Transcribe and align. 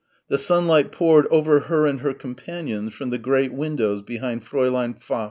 The 0.29 0.37
sunlight 0.39 0.91
poured 0.91 1.27
over 1.27 1.59
her 1.59 1.85
and 1.85 1.99
her 2.01 2.15
companions 2.15 2.95
from 2.95 3.11
the 3.11 3.19
great 3.19 3.53
windows 3.53 4.01
behind 4.01 4.43
Fräulein 4.43 4.99
Pfaff.... 4.99 5.19